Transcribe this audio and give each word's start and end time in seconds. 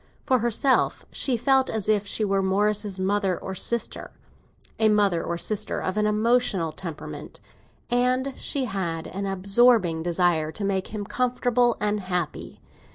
For 0.25 0.39
herself, 0.39 1.05
she 1.11 1.37
felt 1.37 1.69
as 1.69 1.87
if 1.87 2.07
she 2.07 2.25
were 2.25 2.41
Morris's 2.41 2.99
mother 2.99 3.37
or 3.37 3.53
sister—a 3.53 4.89
mother 4.89 5.23
or 5.23 5.37
sister 5.37 5.79
of 5.79 5.95
an 5.95 6.07
emotional 6.07 6.71
temperament—and 6.71 8.33
she 8.35 8.65
had 8.65 9.05
an 9.05 9.27
absorbing 9.27 10.01
desire 10.01 10.51
to 10.53 10.65
make 10.65 10.87
him 10.87 11.05
comfortable 11.05 11.77
and 11.79 11.99
happy. 11.99 12.59